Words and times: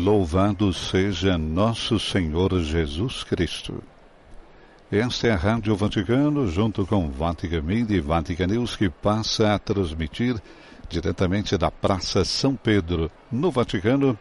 Louvado 0.00 0.72
seja 0.72 1.36
nosso 1.36 2.00
Senhor 2.00 2.58
Jesus 2.62 3.22
Cristo. 3.22 3.82
Esta 4.90 5.26
é 5.26 5.30
a 5.32 5.36
Rádio 5.36 5.76
Vaticano, 5.76 6.48
junto 6.48 6.86
com 6.86 7.10
Vatican 7.10 7.60
Media 7.60 7.98
e 7.98 8.00
Vatican 8.00 8.46
News, 8.46 8.76
que 8.76 8.88
passa 8.88 9.52
a 9.52 9.58
transmitir 9.58 10.40
diretamente 10.88 11.54
da 11.58 11.70
Praça 11.70 12.24
São 12.24 12.56
Pedro, 12.56 13.10
no 13.30 13.50
Vaticano, 13.50 14.18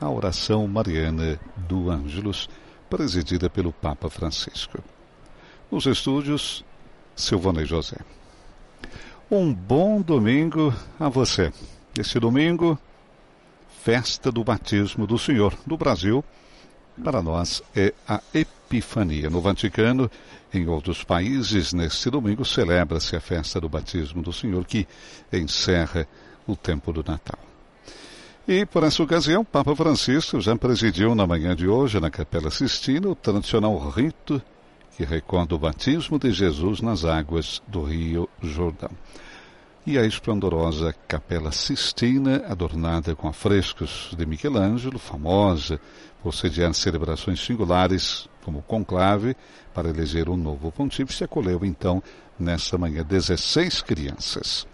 a 0.00 0.08
oração 0.08 0.66
mariana 0.66 1.38
do 1.68 1.90
Ângelus, 1.90 2.48
presidida 2.88 3.50
pelo 3.50 3.74
Papa 3.74 4.08
Francisco. 4.08 4.82
Nos 5.70 5.84
estúdios, 5.84 6.64
Silvana 7.14 7.60
e 7.60 7.66
José. 7.66 7.98
Um 9.30 9.52
bom 9.52 10.00
domingo 10.00 10.74
a 10.98 11.10
você. 11.10 11.52
Este 11.98 12.18
domingo, 12.18 12.78
festa 13.82 14.30
do 14.30 14.44
batismo 14.44 15.06
do 15.06 15.18
Senhor. 15.18 15.54
No 15.66 15.76
Brasil, 15.76 16.22
para 17.02 17.22
nós, 17.22 17.62
é 17.74 17.94
a 18.06 18.20
Epifania. 18.34 19.30
No 19.30 19.40
Vaticano, 19.40 20.10
em 20.52 20.68
outros 20.68 21.02
países, 21.02 21.72
neste 21.72 22.10
domingo, 22.10 22.44
celebra-se 22.44 23.16
a 23.16 23.20
festa 23.20 23.60
do 23.60 23.68
batismo 23.68 24.22
do 24.22 24.32
Senhor, 24.32 24.64
que 24.66 24.86
encerra 25.32 26.06
o 26.46 26.54
tempo 26.54 26.92
do 26.92 27.02
Natal. 27.02 27.38
E, 28.46 28.66
por 28.66 28.82
essa 28.82 29.02
ocasião, 29.02 29.44
Papa 29.44 29.74
Francisco 29.74 30.40
já 30.40 30.54
presidiu 30.56 31.14
na 31.14 31.26
manhã 31.26 31.56
de 31.56 31.66
hoje, 31.66 32.00
na 32.00 32.10
Capela 32.10 32.50
Sistina, 32.50 33.08
o 33.08 33.14
tradicional 33.14 33.78
rito 33.88 34.42
que 34.96 35.04
recorda 35.04 35.54
o 35.54 35.58
batismo 35.58 36.18
de 36.18 36.32
Jesus 36.32 36.82
nas 36.82 37.04
águas 37.04 37.62
do 37.66 37.82
Rio 37.84 38.28
Jordão 38.42 38.90
e 39.86 39.98
a 39.98 40.04
esplendorosa 40.04 40.94
Capela 41.08 41.50
Sistina, 41.52 42.44
adornada 42.48 43.16
com 43.16 43.26
afrescos 43.26 44.14
de 44.16 44.26
Michelangelo, 44.26 44.98
famosa 44.98 45.80
por 46.22 46.34
sediar 46.34 46.74
celebrações 46.74 47.40
singulares, 47.40 48.28
como 48.44 48.62
conclave, 48.62 49.34
para 49.74 49.88
eleger 49.88 50.28
um 50.28 50.36
novo 50.36 50.70
pontífice, 50.70 51.24
acolheu 51.24 51.64
então, 51.64 52.02
nesta 52.38 52.76
manhã, 52.76 53.02
16 53.02 53.80
crianças, 53.82 54.66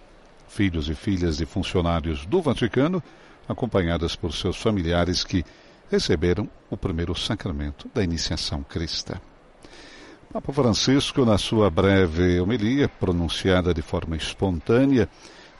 filhos 0.48 0.88
e 0.88 0.94
filhas 0.94 1.36
de 1.36 1.46
funcionários 1.46 2.26
do 2.26 2.42
Vaticano, 2.42 3.02
acompanhadas 3.48 4.16
por 4.16 4.32
seus 4.32 4.56
familiares 4.56 5.22
que 5.22 5.44
receberam 5.88 6.48
o 6.68 6.76
primeiro 6.76 7.14
sacramento 7.14 7.88
da 7.94 8.02
iniciação 8.02 8.62
cristã. 8.64 9.20
Papa 10.32 10.52
Francisco, 10.52 11.24
na 11.24 11.38
sua 11.38 11.70
breve 11.70 12.40
homilia, 12.40 12.88
pronunciada 12.88 13.72
de 13.72 13.80
forma 13.80 14.16
espontânea, 14.16 15.08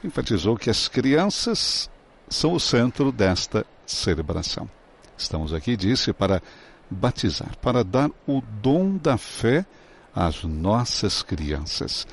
enfatizou 0.03 0.57
que 0.57 0.69
as 0.69 0.87
crianças 0.87 1.89
são 2.29 2.53
o 2.53 2.59
centro 2.59 3.11
desta 3.11 3.65
celebração. 3.85 4.69
Estamos 5.17 5.53
aqui, 5.53 5.75
disse, 5.75 6.13
para 6.13 6.41
batizar, 6.89 7.57
para 7.61 7.83
dar 7.83 8.11
o 8.27 8.41
dom 8.61 8.97
da 8.97 9.17
fé 9.17 9.65
às 10.13 10.43
nossas 10.43 11.23
crianças. 11.23 12.05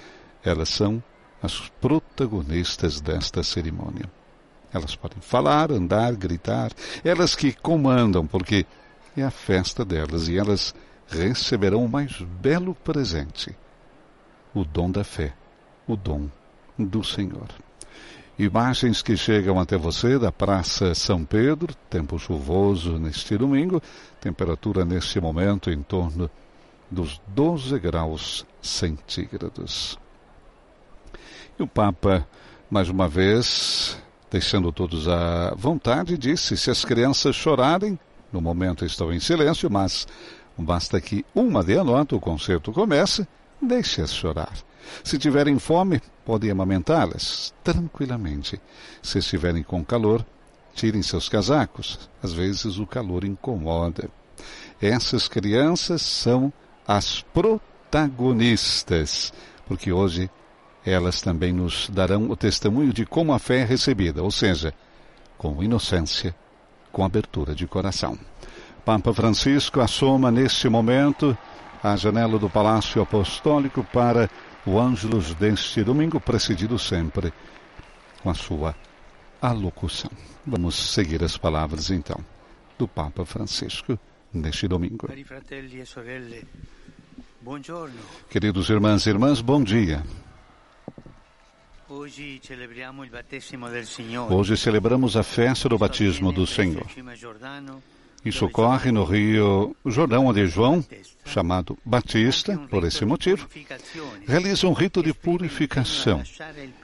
Elas 0.43 0.69
são 0.69 1.03
as 1.43 1.69
protagonistas 1.81 3.01
desta 3.01 3.43
cerimônia. 3.43 4.11
Elas 4.73 4.97
podem 4.97 5.21
falar, 5.21 5.71
andar, 5.71 6.15
gritar, 6.15 6.73
elas 7.05 7.35
que 7.35 7.53
comandam, 7.53 8.27
porque 8.27 8.65
é 9.17 9.23
a 9.23 9.31
festa 9.31 9.85
delas 9.85 10.29
e 10.29 10.39
elas 10.39 10.75
receberão 11.09 11.85
o 11.85 11.89
mais 11.89 12.21
belo 12.21 12.75
presente, 12.75 13.55
o 14.55 14.65
dom 14.65 14.91
da 14.91 15.05
fé, 15.05 15.35
o 15.87 15.97
dom 15.97 16.29
do 16.79 17.05
Senhor. 17.05 17.49
Imagens 18.37 19.01
que 19.01 19.17
chegam 19.17 19.61
até 19.61 19.77
você 19.77 20.19
da 20.19 20.33
Praça 20.33 20.93
São 20.95 21.25
Pedro, 21.25 21.73
tempo 21.89 22.19
chuvoso 22.19 22.99
neste 22.99 23.39
domingo, 23.39 23.81
temperatura 24.21 24.85
neste 24.85 25.21
momento 25.21 25.71
em 25.71 25.81
torno 25.83 26.29
dos 26.91 27.21
12 27.29 27.79
graus 27.79 28.45
centígrados. 28.61 29.97
E 31.57 31.63
o 31.63 31.67
Papa, 31.67 32.27
mais 32.69 32.89
uma 32.89 33.09
vez, 33.09 33.97
deixando 34.29 34.73
todos 34.73 35.07
à 35.07 35.55
vontade, 35.57 36.19
disse: 36.19 36.57
se 36.57 36.71
as 36.73 36.85
crianças 36.85 37.37
chorarem, 37.37 37.97
no 38.33 38.41
momento 38.41 38.85
estão 38.85 39.13
em 39.13 39.21
silêncio, 39.21 39.71
mas 39.71 40.09
Basta 40.57 41.01
que 41.01 41.25
uma 41.35 41.65
dê 41.65 41.79
a 41.79 41.85
nota, 41.85 42.15
o 42.15 42.21
concerto 42.21 42.73
comece, 42.73 43.27
deixe-as 43.61 44.13
chorar. 44.13 44.53
Se 45.03 45.19
tiverem 45.19 45.59
fome, 45.59 46.01
podem 46.25 46.51
amamentá-las 46.51 47.53
tranquilamente. 47.63 48.61
Se 49.03 49.19
estiverem 49.19 49.63
com 49.63 49.85
calor, 49.85 50.25
tirem 50.75 51.03
seus 51.03 51.29
casacos. 51.29 52.09
Às 52.23 52.33
vezes 52.33 52.79
o 52.79 52.87
calor 52.87 53.25
incomoda. 53.25 54.09
Essas 54.81 55.29
crianças 55.29 56.03
são 56.03 56.53
as 56.87 57.23
protagonistas, 57.33 59.33
porque 59.67 59.93
hoje 59.93 60.31
elas 60.85 61.23
também 61.23 61.53
nos 61.53 61.89
darão 61.89 62.31
o 62.31 62.37
testemunho 62.37 62.93
de 62.93 63.07
como 63.07 63.33
a 63.33 63.39
fé 63.39 63.61
é 63.61 63.65
recebida, 63.65 64.23
ou 64.23 64.31
seja, 64.31 64.75
com 65.39 65.63
inocência, 65.63 66.35
com 66.93 67.05
abertura 67.05 67.55
de 67.55 67.67
coração. 67.67 68.19
Papa 68.85 69.15
Francisco 69.15 69.81
assoma 69.81 70.31
neste 70.31 70.69
momento 70.69 71.37
a 71.83 71.97
janela 71.97 72.39
do 72.39 72.51
Palácio 72.51 73.01
Apostólico 73.01 73.83
para 73.83 74.29
o 74.67 74.79
Ângelus 74.79 75.35
deste 75.35 75.83
domingo, 75.83 76.21
presidido 76.21 76.79
sempre 76.79 77.33
com 78.23 78.29
a 78.29 78.35
sua 78.35 78.77
alocução. 79.41 80.11
Vamos 80.47 80.75
seguir 80.75 81.25
as 81.25 81.39
palavras 81.39 81.91
então 81.91 82.23
do 82.79 82.87
Papa 82.87 83.25
Francisco 83.25 83.99
neste 84.31 84.69
domingo. 84.69 85.09
Queridos 88.29 88.69
irmãos 88.69 89.07
e 89.07 89.11
irmãs, 89.11 89.41
bom 89.41 89.65
dia. 89.65 90.05
Hoje 91.89 92.39
celebramos 94.59 95.17
a 95.17 95.23
festa 95.23 95.71
do 95.71 95.79
batismo 95.79 96.33
do 96.33 96.47
Senhor. 96.47 96.87
Isso 98.25 98.47
ocorre 98.47 98.91
no 98.91 99.05
Rio 99.05 99.77
Jordão, 99.85 100.27
onde 100.27 100.47
João, 100.47 100.85
chamado 101.25 101.77
Batista, 101.85 102.57
por 102.71 102.85
esse 102.85 103.05
motivo, 103.05 103.47
realiza 104.27 104.67
um 104.67 104.73
rito 104.73 105.03
de 105.03 105.13
purificação, 105.13 106.23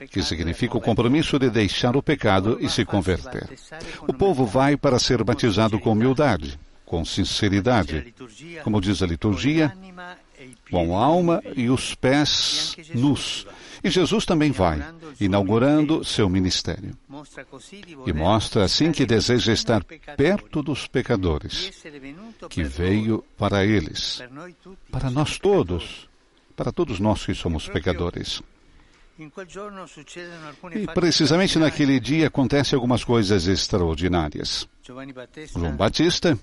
que 0.09 0.21
significa 0.21 0.77
o 0.77 0.81
compromisso 0.81 1.39
de 1.39 1.49
deixar 1.49 1.95
o 1.95 2.03
pecado 2.03 2.57
e 2.61 2.69
se 2.69 2.85
converter. 2.85 3.49
O 4.07 4.13
povo 4.13 4.45
vai 4.45 4.77
para 4.77 4.99
ser 4.99 5.23
batizado 5.23 5.79
com 5.79 5.93
humildade, 5.93 6.59
com 6.85 7.03
sinceridade, 7.03 8.13
como 8.63 8.79
diz 8.79 9.01
a 9.01 9.07
liturgia, 9.07 9.73
com 10.69 10.95
alma 10.95 11.41
e 11.55 11.69
os 11.69 11.95
pés 11.95 12.75
nus. 12.93 13.47
E 13.83 13.89
Jesus 13.89 14.25
também 14.25 14.51
vai, 14.51 14.83
inaugurando 15.19 16.03
seu 16.03 16.29
ministério. 16.29 16.95
E 18.05 18.13
mostra 18.13 18.63
assim 18.63 18.91
que 18.91 19.05
deseja 19.05 19.51
estar 19.53 19.83
perto 20.15 20.61
dos 20.61 20.87
pecadores, 20.87 21.71
que 22.49 22.63
veio 22.63 23.23
para 23.37 23.65
eles, 23.65 24.21
para 24.91 25.09
nós 25.09 25.37
todos, 25.37 26.07
para 26.55 26.71
todos 26.71 26.99
nós 26.99 27.25
que 27.25 27.33
somos 27.33 27.67
pecadores. 27.67 28.41
E 30.73 30.87
precisamente 30.93 31.59
naquele 31.59 31.99
dia 31.99 32.27
acontecem 32.27 32.75
algumas 32.75 33.03
coisas 33.03 33.47
extraordinárias. 33.47 34.67
João 35.53 35.75
Batista 35.75 36.37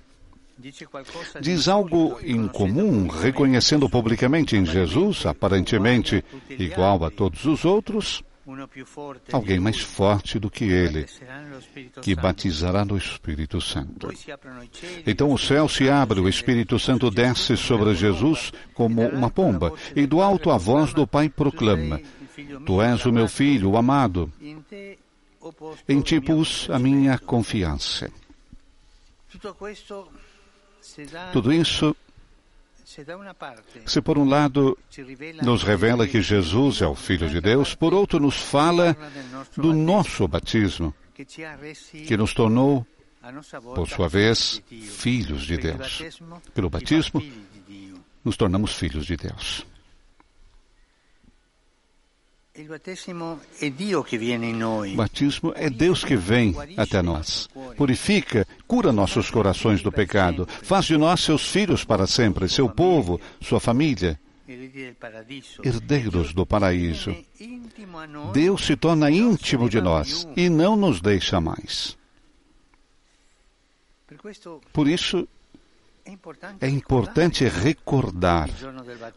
diz 1.40 1.68
algo 1.68 2.18
incomum, 2.24 3.06
reconhecendo 3.08 3.88
publicamente 3.88 4.56
em 4.56 4.66
Jesus, 4.66 5.24
aparentemente 5.24 6.24
igual 6.50 7.04
a 7.04 7.10
todos 7.10 7.44
os 7.44 7.64
outros, 7.64 8.22
alguém 9.32 9.60
mais 9.60 9.78
forte 9.78 10.38
do 10.38 10.50
que 10.50 10.64
ele, 10.64 11.06
que 12.02 12.14
batizará 12.14 12.84
no 12.84 12.96
Espírito 12.96 13.60
Santo. 13.60 14.08
Então 15.06 15.32
o 15.32 15.38
céu 15.38 15.68
se 15.68 15.88
abre, 15.88 16.20
o 16.20 16.28
Espírito 16.28 16.78
Santo 16.78 17.10
desce 17.10 17.56
sobre 17.56 17.94
Jesus 17.94 18.52
como 18.74 19.06
uma 19.06 19.30
pomba, 19.30 19.72
e 19.94 20.06
do 20.06 20.20
alto 20.20 20.50
a 20.50 20.56
voz 20.56 20.92
do 20.92 21.06
Pai 21.06 21.28
proclama: 21.28 22.00
Tu 22.64 22.82
és 22.82 23.04
o 23.04 23.12
meu 23.12 23.28
filho, 23.28 23.70
o 23.70 23.76
amado. 23.76 24.32
Em 25.88 26.00
ti 26.00 26.20
pus 26.20 26.68
a 26.70 26.78
minha 26.78 27.18
confiança. 27.18 28.10
Tudo 31.32 31.52
isso, 31.52 31.94
se 33.86 34.00
por 34.00 34.18
um 34.18 34.24
lado 34.28 34.76
nos 35.42 35.62
revela 35.62 36.06
que 36.06 36.22
Jesus 36.22 36.80
é 36.80 36.86
o 36.86 36.94
Filho 36.94 37.28
de 37.28 37.40
Deus, 37.40 37.74
por 37.74 37.92
outro 37.92 38.18
nos 38.18 38.36
fala 38.36 38.96
do 39.56 39.72
nosso 39.72 40.26
batismo, 40.26 40.94
que 42.06 42.16
nos 42.16 42.32
tornou, 42.32 42.86
por 43.74 43.88
sua 43.88 44.08
vez, 44.08 44.62
filhos 44.68 45.42
de 45.42 45.56
Deus. 45.58 46.02
Pelo 46.54 46.70
batismo, 46.70 47.22
nos 48.24 48.36
tornamos 48.36 48.74
filhos 48.74 49.06
de 49.06 49.16
Deus. 49.16 49.66
O 54.92 54.96
batismo 54.96 55.52
é 55.54 55.70
Deus 55.70 56.02
que 56.02 56.16
vem 56.16 56.56
até 56.76 57.00
nós. 57.00 57.48
Purifica, 57.76 58.46
cura 58.66 58.90
nossos 58.90 59.30
corações 59.30 59.80
do 59.80 59.92
pecado. 59.92 60.46
Faz 60.62 60.86
de 60.86 60.96
nós 60.96 61.20
seus 61.20 61.48
filhos 61.48 61.84
para 61.84 62.06
sempre, 62.06 62.48
seu 62.48 62.68
povo, 62.68 63.20
sua 63.40 63.60
família. 63.60 64.18
Herdeiros 65.62 66.34
do 66.34 66.44
paraíso. 66.44 67.14
Deus 68.32 68.64
se 68.64 68.74
torna 68.74 69.08
íntimo 69.08 69.68
de 69.68 69.80
nós 69.80 70.26
e 70.36 70.48
não 70.48 70.74
nos 70.74 71.00
deixa 71.00 71.40
mais. 71.40 71.96
Por 74.72 74.88
isso, 74.88 75.28
é 76.60 76.68
importante 76.68 77.44
recordar 77.44 78.48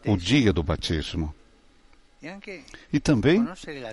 o 0.06 0.16
dia 0.16 0.52
do 0.52 0.62
batismo 0.62 1.34
e 2.92 3.00
também 3.00 3.46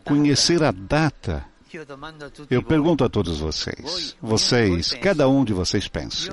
conhecer 0.06 0.64
a 0.64 0.72
data. 0.72 1.46
Eu 2.50 2.64
pergunto 2.64 3.04
a 3.04 3.10
todos 3.10 3.40
vocês, 3.40 4.16
vocês, 4.20 4.94
cada 4.94 5.30
um 5.30 5.46
de 5.46 5.54
vocês 5.54 5.88
pense, 5.88 6.30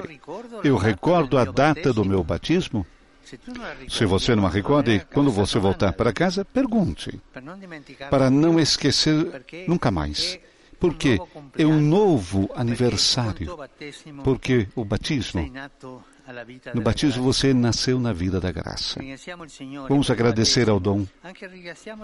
eu 0.65 0.77
recordo 0.77 1.37
a 1.37 1.45
data 1.45 1.93
do 1.93 2.05
meu 2.05 2.25
batismo? 2.25 2.87
Se 3.89 4.07
você 4.07 4.37
não 4.37 4.47
a 4.47 4.51
recorda, 4.51 4.99
quando 5.13 5.31
você 5.31 5.59
voltar 5.59 5.93
para 5.93 6.13
casa, 6.13 6.45
pergunte, 6.45 7.21
para 8.09 8.31
não 8.31 8.59
esquecer 8.61 9.45
nunca 9.67 9.91
mais. 9.91 10.39
Porque 10.79 11.19
é 11.59 11.67
um 11.67 11.81
novo 11.81 12.51
aniversário. 12.55 13.59
Porque 14.23 14.69
o 14.77 14.85
batismo 14.85 15.51
no 16.75 16.81
batismo 16.81 17.23
você 17.23 17.55
nasceu 17.55 18.01
na 18.01 18.13
vida 18.13 18.41
da 18.41 18.51
graça. 18.51 19.01
Vamos 19.89 20.11
agradecer 20.11 20.69
ao 20.69 20.81
dom, 20.81 21.07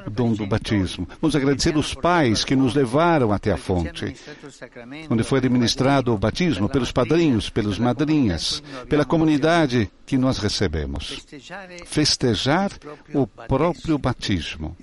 o 0.06 0.10
dom 0.10 0.32
do 0.32 0.46
batismo. 0.46 1.08
Vamos 1.20 1.34
agradecer 1.34 1.76
os 1.76 1.94
pais 1.94 2.44
que 2.44 2.54
nos 2.54 2.74
levaram 2.74 3.32
até 3.32 3.52
a 3.52 3.56
fonte, 3.56 4.14
onde 5.10 5.24
foi 5.24 5.38
administrado 5.38 6.14
o 6.14 6.18
batismo 6.18 6.68
pelos 6.68 6.92
padrinhos, 6.92 7.50
pelas 7.50 7.78
madrinhas, 7.78 8.62
pela 8.88 9.04
comunidade 9.04 9.90
que 10.06 10.16
nós 10.16 10.38
recebemos. 10.38 11.24
Festejar 11.86 12.70
o 13.14 13.26
próprio 13.26 13.98
batismo 13.98 14.76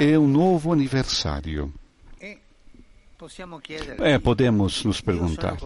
é 0.00 0.18
um 0.18 0.28
novo 0.28 0.72
aniversário. 0.72 1.72
É, 3.98 4.18
podemos 4.18 4.84
nos 4.84 5.00
perguntar. 5.00 5.56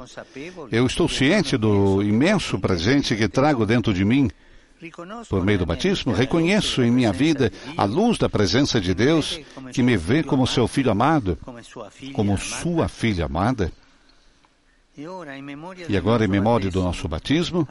Eu 0.70 0.87
estou 0.87 1.08
ciente 1.08 1.56
do 1.56 2.02
imenso 2.02 2.58
presente 2.58 3.17
que 3.17 3.29
trago 3.29 3.67
dentro 3.67 3.93
de 3.93 4.05
mim 4.05 4.31
por 5.29 5.44
meio 5.44 5.58
do 5.58 5.67
batismo. 5.67 6.12
Reconheço 6.12 6.82
em 6.82 6.91
minha 6.91 7.12
vida 7.12 7.52
a 7.76 7.85
luz 7.85 8.17
da 8.19 8.29
presença 8.29 8.81
de 8.81 8.94
Deus 8.94 9.41
que 9.73 9.82
me 9.82 9.97
vê 9.97 10.23
como 10.23 10.47
seu 10.47 10.67
filho 10.67 10.91
amado, 10.91 11.37
como 12.14 12.38
sua 12.38 12.88
filha 12.88 13.26
amada. 13.26 13.73
E 15.88 15.97
agora, 15.97 16.25
em 16.25 16.29
memória 16.29 16.70
do 16.70 16.82
nosso 16.82 17.08
batismo, 17.08 17.67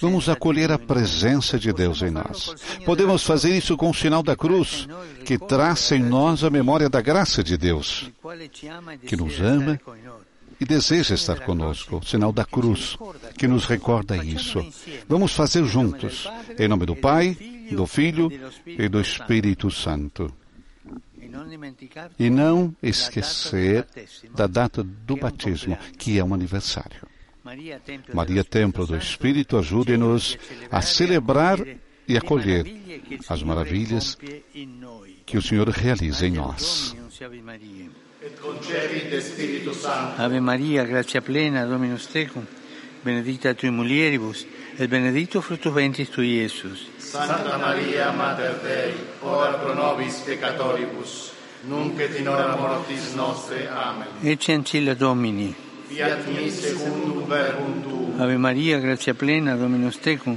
vamos 0.00 0.28
acolher 0.28 0.72
a 0.72 0.78
presença 0.78 1.58
de 1.58 1.72
Deus 1.72 2.02
em 2.02 2.10
nós. 2.10 2.54
Podemos 2.84 3.24
fazer 3.24 3.56
isso 3.56 3.76
com 3.76 3.90
o 3.90 3.94
sinal 3.94 4.22
da 4.22 4.36
cruz, 4.36 4.88
que 5.24 5.38
traça 5.38 5.96
em 5.96 6.02
nós 6.02 6.44
a 6.44 6.50
memória 6.50 6.88
da 6.88 7.00
graça 7.00 7.42
de 7.42 7.56
Deus, 7.56 8.10
que 9.06 9.16
nos 9.16 9.40
ama 9.40 9.80
e 10.60 10.64
deseja 10.64 11.14
estar 11.14 11.40
conosco, 11.40 11.98
o 11.98 12.06
sinal 12.06 12.32
da 12.32 12.44
cruz, 12.44 12.96
que 13.36 13.48
nos 13.48 13.64
recorda 13.64 14.16
isso. 14.16 14.64
Vamos 15.08 15.32
fazer 15.32 15.64
juntos, 15.64 16.28
em 16.58 16.68
nome 16.68 16.86
do 16.86 16.96
Pai, 16.96 17.36
do 17.70 17.86
Filho 17.86 18.30
e 18.66 18.88
do 18.88 19.00
Espírito 19.00 19.70
Santo. 19.70 20.32
E 22.18 22.30
não 22.30 22.74
esquecer 22.82 23.86
da 24.34 24.46
data 24.46 24.82
do 24.82 25.16
batismo, 25.16 25.76
que 25.98 26.18
é 26.18 26.24
um 26.24 26.34
aniversário. 26.34 27.06
Maria, 27.42 28.42
Templo 28.44 28.86
do 28.86 28.96
Espírito, 28.96 29.58
ajude-nos 29.58 30.38
a 30.70 30.80
celebrar 30.80 31.58
e 32.08 32.16
acolher 32.16 32.64
as 33.28 33.42
maravilhas 33.42 34.16
que 35.26 35.36
o 35.36 35.42
Senhor 35.42 35.68
realiza 35.68 36.26
em 36.26 36.32
nós. 36.32 36.96
Ave 40.18 40.40
Maria, 40.40 40.84
gratia 40.84 41.20
plena, 41.20 41.66
Dominus 41.66 42.06
tecum, 42.06 42.42
benedicta 43.04 43.54
tui 43.54 43.70
mulieribus, 43.70 44.46
et 44.78 44.88
benedictus 44.88 45.44
fructus 45.44 45.72
ventris 45.72 46.08
tui, 46.08 46.40
Iesus. 46.40 46.93
Santa 47.14 47.56
Maria, 47.58 48.10
Mater 48.10 48.58
Dei, 48.60 48.92
ora 49.20 49.52
pro 49.52 49.72
nobis 49.72 50.16
peccatoribus, 50.26 51.30
nunc 51.62 52.00
et 52.00 52.18
in 52.18 52.26
hora 52.26 52.56
mortis 52.56 53.14
nostre. 53.14 53.68
Amen. 53.68 54.08
Ecce 54.20 54.52
ancilla 54.52 54.94
Domini. 54.94 55.54
Fiat 55.86 56.26
mi 56.26 56.50
secundum 56.50 57.24
verbum 57.28 57.82
tuum. 57.82 58.20
Ave 58.20 58.36
Maria, 58.36 58.80
gratia 58.80 59.14
plena, 59.14 59.54
Dominus 59.54 60.00
tecum, 60.00 60.36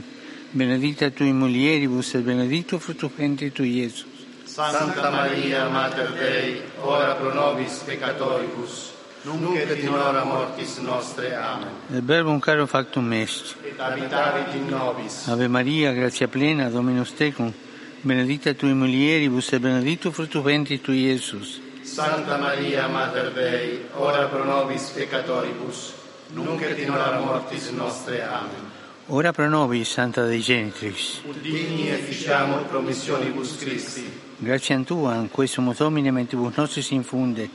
benedicta 0.51 1.09
tui 1.09 1.31
mulieribus, 1.31 2.13
et 2.13 2.21
benedictus 2.21 2.79
fructus 2.83 3.11
ventris 3.15 3.53
tui, 3.53 3.79
Iesus. 3.79 4.05
Santa 4.43 5.09
Maria, 5.09 5.69
Mater 5.69 6.11
Dei, 6.11 6.61
ora 6.81 7.15
pro 7.15 7.33
nobis 7.33 7.81
peccatoribus, 7.87 8.93
nunc 9.35 9.55
et 9.57 9.83
in 9.83 9.89
hora 9.89 10.23
mortis 10.23 10.77
nostre. 10.79 11.35
Amen. 11.35 11.69
Et 11.93 12.01
verbum 12.01 12.39
caro 12.39 12.65
factum 12.65 13.11
est. 13.13 13.55
Et 13.65 13.79
habitavit 13.79 14.55
in 14.55 14.69
nobis. 14.69 15.27
Ave 15.27 15.47
Maria, 15.47 15.93
gratia 15.93 16.27
plena, 16.27 16.69
Dominus 16.69 17.13
tecum, 17.13 17.51
benedicta 18.01 18.53
tui 18.53 18.73
mulieribus, 18.73 19.51
et 19.53 19.59
benedictus 19.59 20.13
fructus 20.13 20.43
ventris 20.43 20.81
tui, 20.81 21.05
Iesus. 21.05 21.61
Santa 21.83 22.37
Maria, 22.37 22.87
Mater 22.87 23.31
Dei, 23.33 23.85
ora 23.95 24.27
pro 24.27 24.43
nobis 24.43 24.89
peccatoribus, 24.89 25.93
nunc 26.33 26.61
et 26.61 26.79
in 26.79 26.89
hora 26.89 27.19
mortis 27.19 27.69
nostre. 27.71 28.23
Amen. 28.23 28.75
Ora 29.09 29.31
pro 29.31 29.47
nobis, 29.47 29.89
Santa 29.89 30.25
Dei 30.25 30.41
Genitrix. 30.41 31.21
Ut 31.27 31.39
digni 31.41 31.87
efficiamur 31.89 32.65
promissionibus 32.67 33.57
Christi. 33.57 34.25
Gratiam 34.37 34.83
Tua, 34.83 35.15
in 35.15 35.31
questo 35.31 35.61
Domine 35.77 36.11
mentibus 36.11 36.55
nostris 36.57 36.91
infunde, 36.91 37.49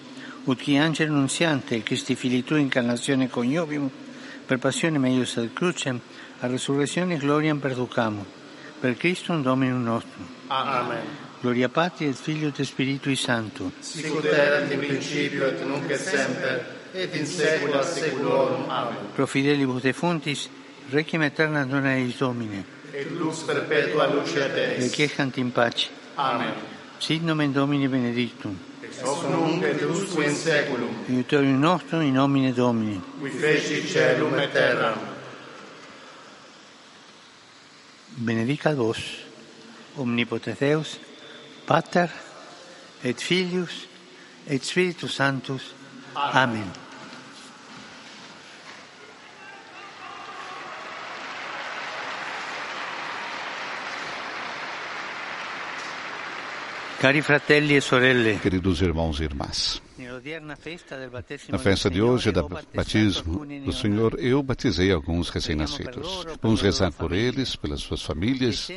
ut 0.45 0.61
qui 0.61 0.77
angelo 0.77 1.13
annunziante, 1.13 1.83
Christi 1.83 2.15
Fili 2.15 2.45
incarnazione 2.49 3.29
coniovium, 3.29 3.89
per 4.45 4.59
passione 4.59 4.99
meius 4.99 5.37
ad 5.37 5.53
crucem, 5.53 6.01
a 6.41 6.47
resurrezione 6.47 7.17
gloriam 7.17 7.59
perducamur. 7.59 8.25
Per 8.81 8.97
Christum 8.97 9.43
Dominum 9.43 9.83
nostrum. 9.83 10.27
Amen. 10.49 11.31
Gloria 11.41 11.69
Patri 11.69 12.07
et 12.07 12.17
Filio 12.17 12.49
et 12.49 12.61
Spiritui 12.63 13.15
Sancto. 13.15 13.71
Sicut 13.79 14.25
erat 14.25 14.71
in 14.73 14.79
principio 14.79 15.47
et 15.47 15.63
nunc 15.65 15.89
et 15.89 16.01
semper, 16.01 16.65
et 16.93 17.15
in 17.15 17.27
saecula 17.27 17.83
saeculorum. 17.83 18.69
Amen. 18.69 19.13
Pro 19.15 19.27
fidelibus 19.27 19.83
defuntis, 19.83 20.49
requiem 20.91 21.23
aeterna 21.23 21.65
dona 21.65 21.95
eis 21.97 22.17
Domine. 22.17 22.65
Et 22.93 23.11
lux 23.11 23.45
perpetua 23.47 24.07
lucet 24.07 24.57
eis. 24.57 24.91
Requiescant 24.91 25.37
in 25.39 25.53
pace. 25.53 25.89
Amen. 26.17 26.53
Sit 26.99 27.23
nomen 27.23 27.53
Domini 27.53 27.89
benedictum. 27.89 28.72
hoc 29.03 29.25
nunc 29.31 29.63
et 29.65 29.83
usque 29.85 30.25
in 30.25 30.35
saeculum. 30.35 30.93
Iuterium 31.09 31.61
nostrum 31.61 32.03
in 32.03 32.13
nomine 32.15 32.53
Domini. 32.53 33.01
Qui 33.21 33.31
feci 33.31 33.87
celum 33.87 34.39
et 34.39 34.53
terram. 34.53 34.99
Benedicat 38.17 38.75
vos, 38.75 38.99
omnipotens 39.97 40.59
Deus, 40.61 40.99
Pater 41.67 42.09
et 43.05 43.21
Filius 43.21 43.89
et 44.47 44.63
Spiritus 44.63 45.15
Sanctus. 45.15 45.75
Amen. 46.15 46.35
Amen. 46.35 46.92
Queridos 58.41 58.81
irmãos 58.81 59.19
e 59.19 59.25
irmãs, 59.25 59.83
na 61.49 61.59
festa 61.59 61.91
de 61.91 62.01
hoje 62.01 62.31
battezzato 62.31 62.69
batismo 62.73 63.45
do. 63.45 63.73
Senhor, 63.73 64.17
eu 64.21 64.41
batizei 64.41 64.93
alguns 64.93 65.29
recém-nascidos. 65.29 66.25
Vamos 66.41 66.63
rezar 66.63 66.93
por 66.93 67.11
eles, 67.11 67.57
pelas 67.57 67.81
suas 67.81 68.03
famílias 68.03 68.69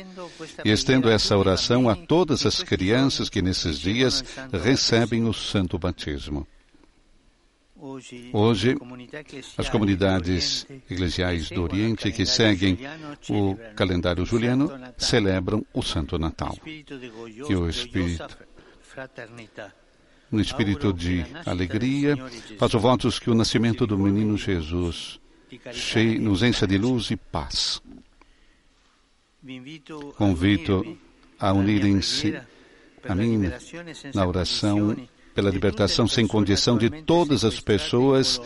e 0.64 0.70
estendo 0.72 1.08
essa 1.08 1.38
oração 1.38 1.88
a 1.88 1.94
todas 1.94 2.44
as 2.44 2.64
crianças 2.64 3.28
que 3.28 3.40
nesses 3.40 3.78
dias 3.78 4.24
recebem 4.52 5.28
o 5.28 5.32
santo 5.32 5.78
batismo. 5.78 6.48
Hoje, 7.78 8.74
As 9.58 9.68
comunidades 9.68 10.66
eclesiais 10.90 11.50
do 11.50 11.62
Oriente 11.62 12.10
que 12.10 12.24
seguem 12.24 12.78
o 13.28 13.54
calendário 13.74 14.24
juliano 14.24 14.70
celebram 14.96 15.64
o 15.74 15.82
Santo 15.82 16.18
Natal. 16.18 16.56
Que 17.46 17.54
o 17.54 17.68
Espírito, 17.68 18.26
No 20.30 20.40
espírito 20.40 20.92
de 20.92 21.24
alegria, 21.44 22.16
faço 22.58 22.78
votos 22.78 23.18
que 23.18 23.30
o 23.30 23.34
nascimento 23.34 23.86
do 23.86 23.98
menino 23.98 24.38
Jesus 24.38 25.20
cheie, 25.72 26.18
nos 26.18 26.42
encha 26.42 26.66
de 26.66 26.78
luz 26.78 27.10
e 27.10 27.16
paz. 27.16 27.82
Convito 30.16 30.98
a 31.38 31.52
unirem-se 31.52 32.40
a 33.06 33.14
mim 33.14 33.42
na 34.14 34.26
oração 34.26 34.96
pela 35.36 35.50
libertação 35.50 36.08
sem 36.08 36.26
condição 36.26 36.78
de 36.78 36.88
todas 36.88 37.44
as 37.44 37.60
pessoas 37.60 38.40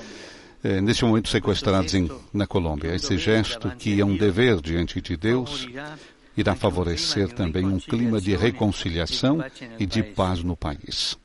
eh, 0.64 0.80
neste 0.80 1.04
momento 1.04 1.28
sequestradas 1.28 1.94
em, 1.94 2.10
na 2.34 2.48
Colômbia. 2.48 2.92
Esse 2.92 3.16
gesto 3.16 3.70
que 3.78 4.00
é 4.00 4.04
um 4.04 4.16
dever 4.16 4.60
diante 4.60 5.00
de 5.00 5.16
Deus 5.16 5.68
irá 6.36 6.56
favorecer 6.56 7.32
também 7.32 7.64
um 7.64 7.78
clima 7.78 8.20
de 8.20 8.34
reconciliação 8.34 9.38
e 9.78 9.86
de 9.86 10.02
paz 10.02 10.42
no 10.42 10.56
país. 10.56 11.16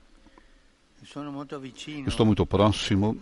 Estou 2.05 2.25
muito 2.25 2.45
próximo 2.45 3.17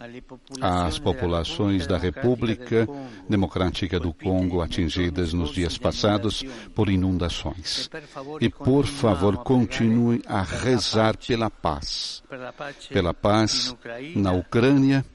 às 0.59 0.97
populações 0.97 1.85
da 1.85 1.97
República 1.97 2.87
Democrática 3.29 3.99
do 3.99 4.11
Congo 4.11 4.61
atingidas 4.61 5.31
nos 5.31 5.51
dias 5.51 5.77
passados 5.77 6.43
por 6.73 6.89
inundações. 6.89 7.89
E, 8.41 8.49
por 8.49 8.87
favor, 8.87 9.37
continue 9.37 10.21
a 10.25 10.41
rezar 10.41 11.15
pela 11.17 11.51
paz. 11.51 12.23
Pela 12.89 13.13
paz 13.13 13.75
na 14.15 14.31
Ucrânia, 14.31 15.05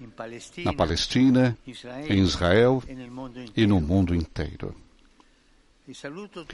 na 0.65 0.73
Palestina, 0.73 1.59
em 2.09 2.21
Israel 2.21 2.83
e 3.57 3.67
no 3.67 3.81
mundo 3.81 4.15
inteiro. 4.15 4.75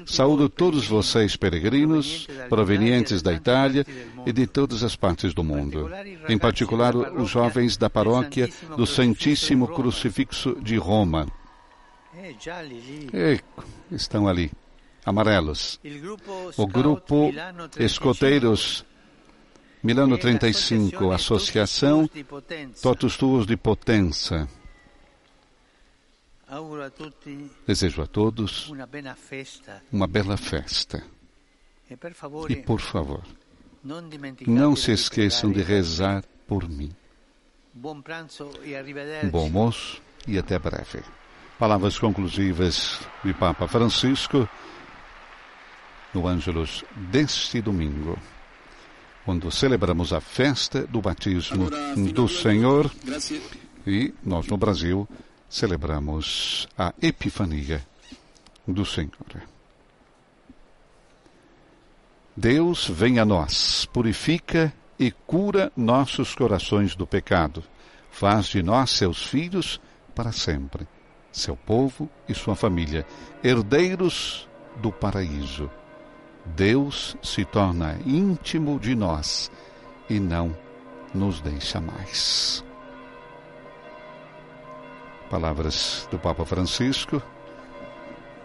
Saúdo 0.06 0.48
todos 0.48 0.86
vocês, 0.86 1.36
peregrinos, 1.36 2.28
provenientes 2.48 3.20
da 3.20 3.32
Itália 3.32 3.84
e 4.24 4.32
de 4.32 4.46
todas 4.46 4.82
as 4.82 4.94
partes 4.94 5.34
do 5.34 5.42
mundo, 5.42 5.90
em 6.28 6.38
particular 6.38 6.94
os 6.94 7.30
jovens 7.30 7.76
da 7.76 7.90
paróquia 7.90 8.48
do 8.76 8.86
Santíssimo 8.86 9.66
Crucifixo 9.68 10.56
de 10.60 10.76
Roma. 10.76 11.26
E 13.12 13.40
estão 13.90 14.28
ali, 14.28 14.52
amarelos. 15.04 15.80
O 16.56 16.66
grupo 16.66 17.32
Escoteiros 17.78 18.84
Milano 19.82 20.16
35, 20.16 21.10
Associação 21.10 22.08
Totus 22.80 23.18
Tuos 23.18 23.46
de 23.46 23.54
Potenza. 23.54 24.48
Desejo 27.66 28.02
a 28.02 28.06
todos 28.06 28.68
uma 29.92 30.06
bela 30.06 30.36
festa. 30.36 31.02
E, 32.52 32.56
por 32.56 32.80
favor, 32.80 33.22
não 34.46 34.76
se 34.76 34.92
esqueçam 34.92 35.50
de 35.52 35.62
rezar 35.62 36.24
por 36.46 36.68
mim. 36.68 36.94
Um 39.26 39.30
bom 39.30 39.40
almoço 39.44 40.00
e 40.26 40.38
até 40.38 40.58
breve. 40.58 41.02
Palavras 41.58 41.98
conclusivas 41.98 43.00
de 43.24 43.32
Papa 43.34 43.68
Francisco 43.68 44.48
no 46.12 46.26
Ângelus 46.28 46.84
deste 47.10 47.60
domingo, 47.60 48.16
quando 49.24 49.50
celebramos 49.50 50.12
a 50.12 50.20
festa 50.20 50.86
do 50.86 51.00
batismo 51.00 51.68
do 52.12 52.28
Senhor 52.28 52.90
e 53.86 54.14
nós 54.22 54.46
no 54.46 54.56
Brasil 54.56 55.08
celebramos 55.54 56.66
a 56.76 56.92
Epifania 57.00 57.80
do 58.66 58.84
Senhor. 58.84 59.40
Deus 62.36 62.88
vem 62.88 63.20
a 63.20 63.24
nós, 63.24 63.86
purifica 63.86 64.74
e 64.98 65.12
cura 65.12 65.70
nossos 65.76 66.34
corações 66.34 66.96
do 66.96 67.06
pecado, 67.06 67.62
faz 68.10 68.46
de 68.46 68.64
nós 68.64 68.90
seus 68.90 69.24
filhos 69.24 69.80
para 70.12 70.32
sempre, 70.32 70.88
seu 71.30 71.54
povo 71.54 72.10
e 72.28 72.34
sua 72.34 72.56
família, 72.56 73.06
herdeiros 73.40 74.48
do 74.78 74.90
paraíso. 74.90 75.70
Deus 76.44 77.16
se 77.22 77.44
torna 77.44 77.96
íntimo 78.04 78.80
de 78.80 78.96
nós 78.96 79.52
e 80.10 80.18
não 80.18 80.56
nos 81.14 81.40
deixa 81.40 81.80
mais. 81.80 82.64
Palavras 85.34 86.06
do 86.12 86.16
Papa 86.16 86.44
Francisco 86.44 87.20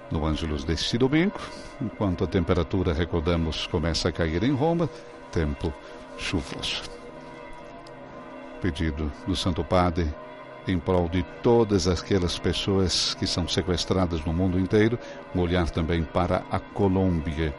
no 0.10 0.26
Ângelus 0.26 0.64
deste 0.64 0.98
domingo, 0.98 1.40
enquanto 1.80 2.24
a 2.24 2.28
temperatura, 2.28 2.94
recordamos, 2.94 3.68
começa 3.68 4.10
a 4.10 4.12
cair 4.12 4.42
em 4.44 4.56
Roma, 4.56 4.90
tempo 5.32 5.72
chuvoso. 6.18 6.82
Pedido 8.60 9.12
do 9.28 9.36
Santo 9.36 9.64
Padre 9.64 10.12
em 10.68 10.80
prol 10.80 11.08
de 11.08 11.22
todas 11.44 11.88
aquelas 11.88 12.40
pessoas 12.40 13.14
que 13.14 13.28
são 13.28 13.48
sequestradas 13.48 14.26
no 14.26 14.34
mundo 14.34 14.60
inteiro, 14.60 14.98
um 15.36 15.42
olhar 15.42 15.70
também 15.70 16.04
para 16.04 16.44
a 16.50 16.60
Colômbia. 16.60 17.54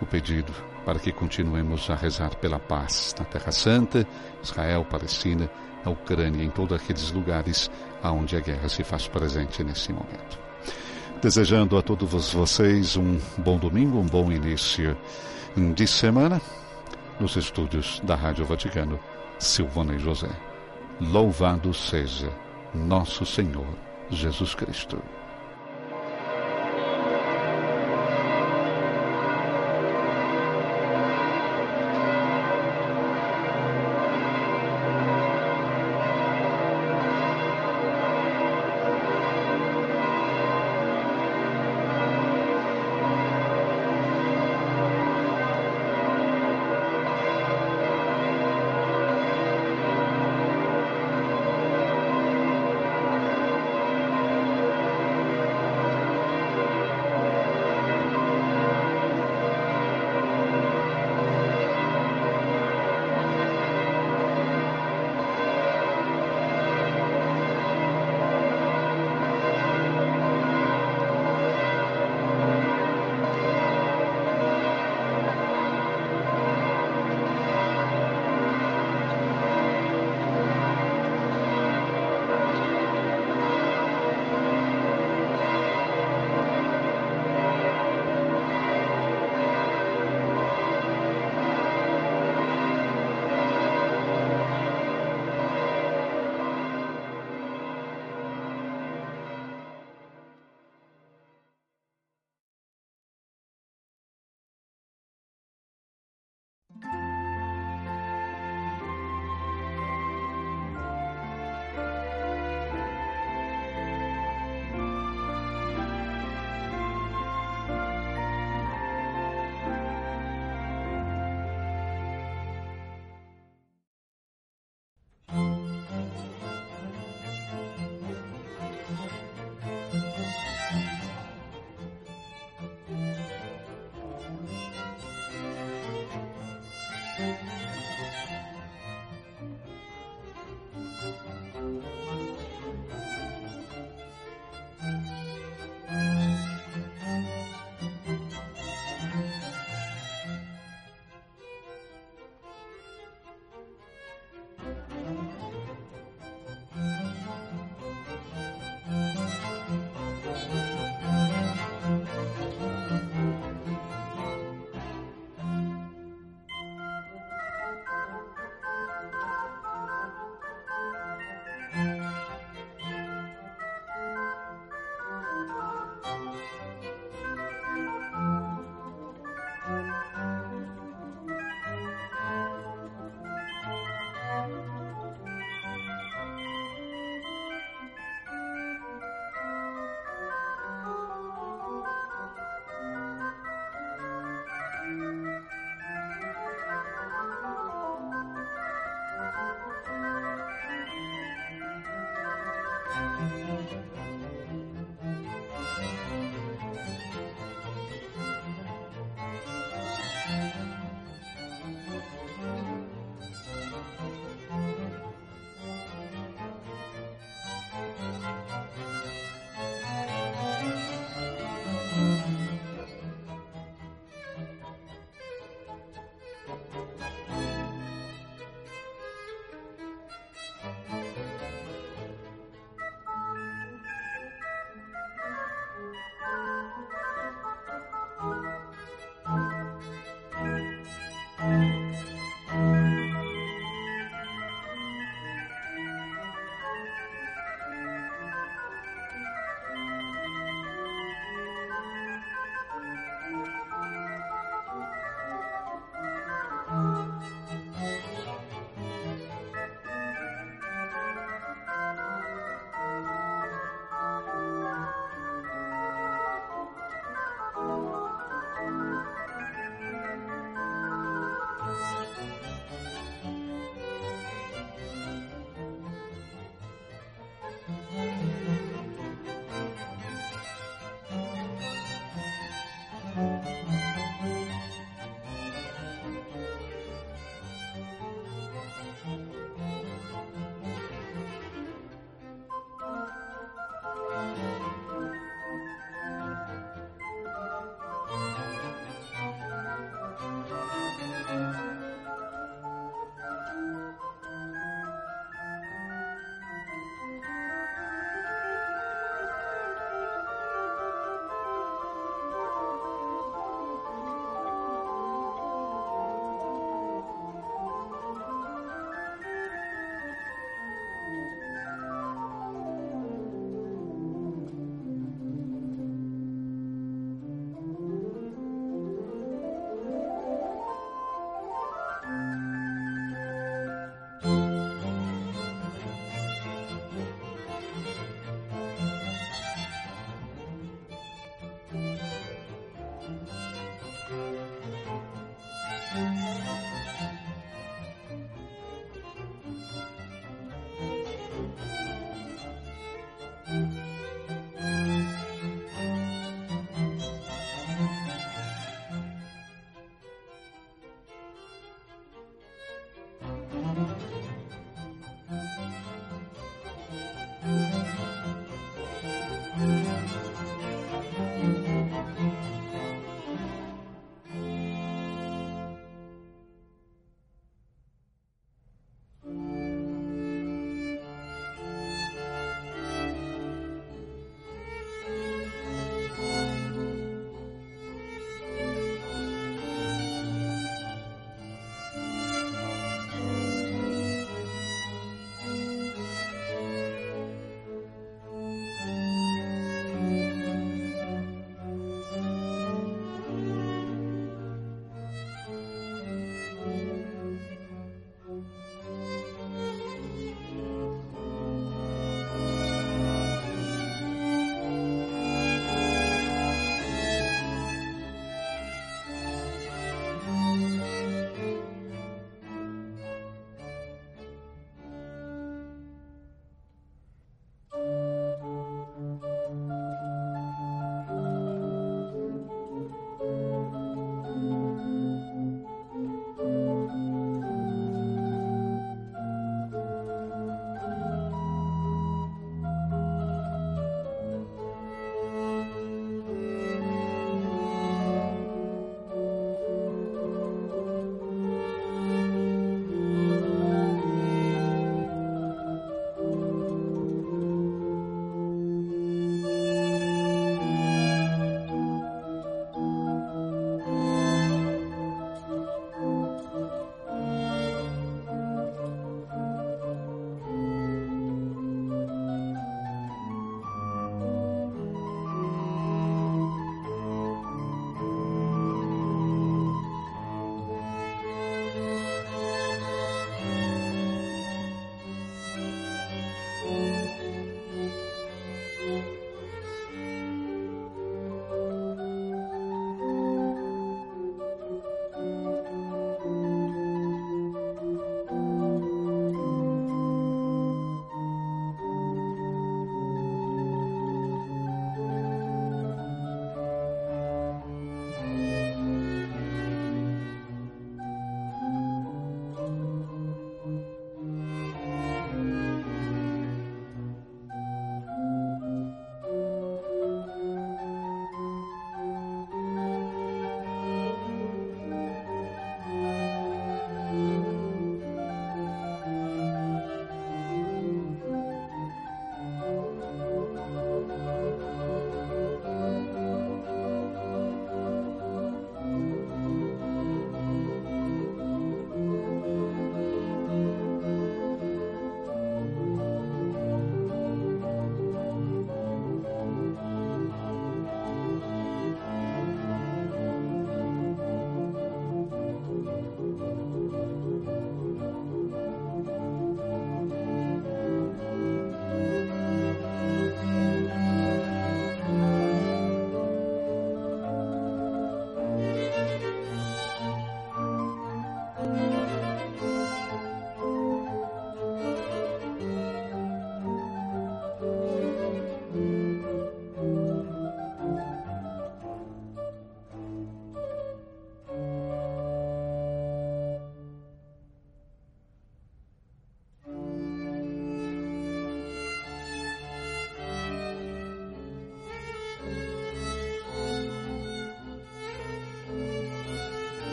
O 0.00 0.06
pedido 0.06 0.52
para 0.84 1.00
que 1.00 1.10
continuemos 1.10 1.90
a 1.90 1.96
rezar 1.96 2.36
pela 2.36 2.60
paz 2.60 3.12
na 3.18 3.24
Terra 3.24 3.50
Santa, 3.50 4.06
Israel, 4.40 4.86
Palestina, 4.88 5.50
na 5.84 5.90
Ucrânia, 5.90 6.44
em 6.44 6.50
todos 6.50 6.76
aqueles 6.76 7.10
lugares 7.12 7.70
onde 8.02 8.36
a 8.36 8.40
guerra 8.40 8.68
se 8.68 8.84
faz 8.84 9.08
presente 9.08 9.62
nesse 9.64 9.92
momento. 9.92 10.38
Desejando 11.20 11.76
a 11.78 11.82
todos 11.82 12.32
vocês 12.32 12.96
um 12.96 13.18
bom 13.38 13.58
domingo, 13.58 13.98
um 13.98 14.06
bom 14.06 14.30
início 14.30 14.96
de 15.74 15.86
semana, 15.86 16.40
nos 17.18 17.36
estúdios 17.36 18.00
da 18.04 18.14
Rádio 18.14 18.44
Vaticano, 18.44 19.00
Silvana 19.38 19.94
e 19.94 19.98
José. 19.98 20.30
Louvado 21.00 21.72
seja 21.72 22.30
nosso 22.74 23.24
Senhor 23.24 23.66
Jesus 24.10 24.54
Cristo. 24.54 25.02